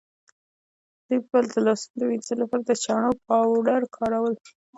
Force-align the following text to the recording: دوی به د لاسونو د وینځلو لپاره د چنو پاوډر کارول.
دوی 1.05 1.19
به 1.29 1.39
د 1.51 1.53
لاسونو 1.65 1.95
د 1.99 2.01
وینځلو 2.09 2.41
لپاره 2.43 2.63
د 2.65 2.71
چنو 2.83 3.11
پاوډر 3.25 3.81
کارول. 3.95 4.33